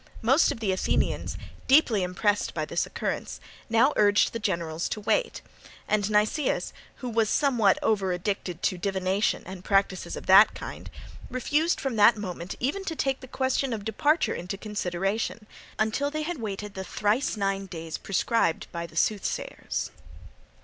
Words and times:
Most 0.23 0.51
of 0.51 0.59
the 0.61 0.71
Athenians, 0.71 1.37
deeply 1.67 2.01
impressed 2.01 2.55
by 2.55 2.65
this 2.65 2.87
occurrence, 2.87 3.39
now 3.69 3.93
urged 3.95 4.33
the 4.33 4.39
generals 4.39 4.89
to 4.89 4.99
wait; 4.99 5.43
and 5.87 6.09
Nicias, 6.09 6.73
who 7.05 7.09
was 7.11 7.29
somewhat 7.29 7.77
over 7.83 8.11
addicted 8.11 8.63
to 8.63 8.79
divination 8.79 9.43
and 9.45 9.63
practices 9.63 10.15
of 10.15 10.25
that 10.25 10.55
kind, 10.55 10.89
refused 11.29 11.79
from 11.79 11.97
that 11.97 12.17
moment 12.17 12.55
even 12.59 12.83
to 12.85 12.95
take 12.95 13.19
the 13.19 13.27
question 13.27 13.73
of 13.73 13.85
departure 13.85 14.33
into 14.33 14.57
consideration, 14.57 15.45
until 15.77 16.09
they 16.09 16.23
had 16.23 16.39
waited 16.41 16.73
the 16.73 16.83
thrice 16.83 17.37
nine 17.37 17.67
days 17.67 17.99
prescribed 17.99 18.65
by 18.71 18.87
the 18.87 18.97
soothsayers. 18.97 19.91